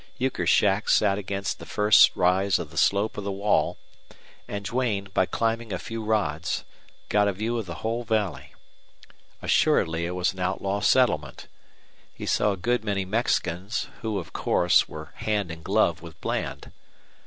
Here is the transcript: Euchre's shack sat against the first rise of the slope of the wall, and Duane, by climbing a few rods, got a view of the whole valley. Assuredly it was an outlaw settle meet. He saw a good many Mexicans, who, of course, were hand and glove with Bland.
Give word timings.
Euchre's 0.17 0.49
shack 0.49 0.89
sat 0.89 1.19
against 1.19 1.59
the 1.59 1.65
first 1.67 2.09
rise 2.15 2.57
of 2.57 2.71
the 2.71 2.77
slope 2.79 3.19
of 3.19 3.23
the 3.23 3.31
wall, 3.31 3.77
and 4.47 4.65
Duane, 4.65 5.09
by 5.13 5.27
climbing 5.27 5.71
a 5.71 5.77
few 5.77 6.03
rods, 6.03 6.65
got 7.07 7.27
a 7.27 7.33
view 7.33 7.59
of 7.59 7.67
the 7.67 7.75
whole 7.85 8.03
valley. 8.03 8.55
Assuredly 9.43 10.07
it 10.07 10.15
was 10.15 10.33
an 10.33 10.39
outlaw 10.39 10.79
settle 10.79 11.19
meet. 11.19 11.45
He 12.15 12.25
saw 12.25 12.53
a 12.53 12.57
good 12.57 12.83
many 12.83 13.05
Mexicans, 13.05 13.89
who, 14.01 14.17
of 14.17 14.33
course, 14.33 14.89
were 14.89 15.11
hand 15.17 15.51
and 15.51 15.63
glove 15.63 16.01
with 16.01 16.19
Bland. 16.19 16.71